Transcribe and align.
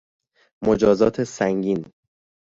مجازات 0.63 1.23
سنگین 1.23 1.85